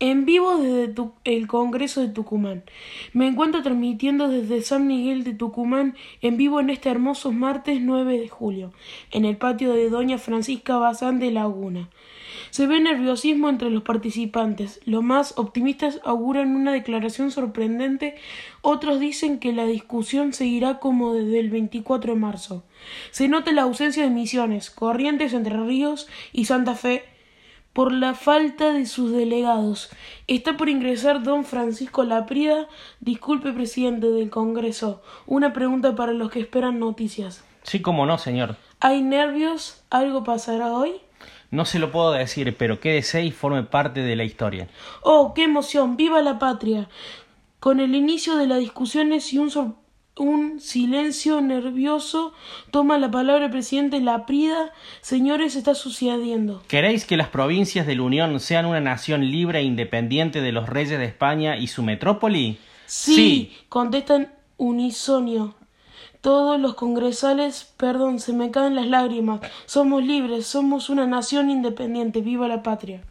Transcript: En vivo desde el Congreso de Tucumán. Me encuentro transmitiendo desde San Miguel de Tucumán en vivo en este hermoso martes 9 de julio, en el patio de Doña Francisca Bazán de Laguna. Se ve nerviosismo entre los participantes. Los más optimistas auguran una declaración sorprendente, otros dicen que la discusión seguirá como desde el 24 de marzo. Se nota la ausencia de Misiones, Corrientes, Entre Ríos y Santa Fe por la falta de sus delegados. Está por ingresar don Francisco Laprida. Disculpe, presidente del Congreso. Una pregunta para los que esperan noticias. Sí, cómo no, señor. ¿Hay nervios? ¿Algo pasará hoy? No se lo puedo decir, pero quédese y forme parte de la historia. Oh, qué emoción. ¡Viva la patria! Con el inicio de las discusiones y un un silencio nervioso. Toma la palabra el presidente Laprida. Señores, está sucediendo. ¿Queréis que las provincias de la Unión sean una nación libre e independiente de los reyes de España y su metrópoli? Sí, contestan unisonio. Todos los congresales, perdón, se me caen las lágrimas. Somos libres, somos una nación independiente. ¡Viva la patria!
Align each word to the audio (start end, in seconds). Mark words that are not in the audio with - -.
En 0.00 0.26
vivo 0.26 0.58
desde 0.58 0.94
el 1.24 1.48
Congreso 1.48 2.00
de 2.00 2.08
Tucumán. 2.08 2.62
Me 3.12 3.26
encuentro 3.26 3.64
transmitiendo 3.64 4.28
desde 4.28 4.62
San 4.62 4.86
Miguel 4.86 5.24
de 5.24 5.34
Tucumán 5.34 5.96
en 6.22 6.36
vivo 6.36 6.60
en 6.60 6.70
este 6.70 6.88
hermoso 6.88 7.32
martes 7.32 7.80
9 7.80 8.16
de 8.16 8.28
julio, 8.28 8.72
en 9.10 9.24
el 9.24 9.36
patio 9.36 9.72
de 9.72 9.90
Doña 9.90 10.18
Francisca 10.18 10.76
Bazán 10.76 11.18
de 11.18 11.32
Laguna. 11.32 11.88
Se 12.50 12.68
ve 12.68 12.78
nerviosismo 12.78 13.48
entre 13.48 13.70
los 13.70 13.82
participantes. 13.82 14.80
Los 14.84 15.02
más 15.02 15.36
optimistas 15.36 16.00
auguran 16.04 16.54
una 16.54 16.72
declaración 16.72 17.32
sorprendente, 17.32 18.14
otros 18.62 19.00
dicen 19.00 19.40
que 19.40 19.52
la 19.52 19.66
discusión 19.66 20.32
seguirá 20.32 20.78
como 20.78 21.12
desde 21.12 21.40
el 21.40 21.50
24 21.50 22.14
de 22.14 22.20
marzo. 22.20 22.62
Se 23.10 23.26
nota 23.26 23.50
la 23.50 23.62
ausencia 23.62 24.04
de 24.04 24.10
Misiones, 24.10 24.70
Corrientes, 24.70 25.32
Entre 25.32 25.56
Ríos 25.56 26.06
y 26.32 26.44
Santa 26.44 26.76
Fe 26.76 27.02
por 27.72 27.92
la 27.92 28.14
falta 28.14 28.72
de 28.72 28.86
sus 28.86 29.12
delegados. 29.12 29.90
Está 30.26 30.56
por 30.56 30.68
ingresar 30.68 31.22
don 31.22 31.44
Francisco 31.44 32.04
Laprida. 32.04 32.68
Disculpe, 33.00 33.52
presidente 33.52 34.08
del 34.08 34.30
Congreso. 34.30 35.02
Una 35.26 35.52
pregunta 35.52 35.94
para 35.94 36.12
los 36.12 36.30
que 36.30 36.40
esperan 36.40 36.78
noticias. 36.78 37.44
Sí, 37.62 37.80
cómo 37.80 38.06
no, 38.06 38.18
señor. 38.18 38.56
¿Hay 38.80 39.02
nervios? 39.02 39.82
¿Algo 39.90 40.24
pasará 40.24 40.72
hoy? 40.72 41.00
No 41.50 41.64
se 41.64 41.78
lo 41.78 41.90
puedo 41.90 42.12
decir, 42.12 42.56
pero 42.56 42.80
quédese 42.80 43.24
y 43.24 43.30
forme 43.30 43.62
parte 43.62 44.00
de 44.00 44.16
la 44.16 44.24
historia. 44.24 44.68
Oh, 45.02 45.32
qué 45.34 45.44
emoción. 45.44 45.96
¡Viva 45.96 46.20
la 46.20 46.38
patria! 46.38 46.88
Con 47.58 47.80
el 47.80 47.94
inicio 47.94 48.36
de 48.36 48.46
las 48.46 48.60
discusiones 48.60 49.32
y 49.32 49.38
un 49.38 49.50
un 50.18 50.60
silencio 50.60 51.40
nervioso. 51.40 52.32
Toma 52.70 52.98
la 52.98 53.10
palabra 53.10 53.46
el 53.46 53.50
presidente 53.50 54.00
Laprida. 54.00 54.72
Señores, 55.00 55.56
está 55.56 55.74
sucediendo. 55.74 56.62
¿Queréis 56.68 57.04
que 57.04 57.16
las 57.16 57.28
provincias 57.28 57.86
de 57.86 57.96
la 57.96 58.02
Unión 58.02 58.40
sean 58.40 58.66
una 58.66 58.80
nación 58.80 59.30
libre 59.30 59.60
e 59.60 59.62
independiente 59.62 60.40
de 60.40 60.52
los 60.52 60.68
reyes 60.68 60.98
de 60.98 61.04
España 61.04 61.56
y 61.56 61.68
su 61.68 61.82
metrópoli? 61.82 62.58
Sí, 62.86 63.52
contestan 63.68 64.32
unisonio. 64.56 65.54
Todos 66.20 66.60
los 66.60 66.74
congresales, 66.74 67.72
perdón, 67.76 68.18
se 68.18 68.32
me 68.32 68.50
caen 68.50 68.74
las 68.74 68.88
lágrimas. 68.88 69.40
Somos 69.66 70.02
libres, 70.02 70.46
somos 70.46 70.90
una 70.90 71.06
nación 71.06 71.48
independiente. 71.48 72.20
¡Viva 72.20 72.48
la 72.48 72.62
patria! 72.62 73.02